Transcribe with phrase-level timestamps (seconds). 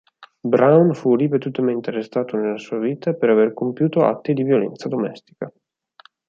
[0.43, 5.53] Brown fu ripetutamente arrestato nella sua vita per aver compiuto atti di violenza domestica.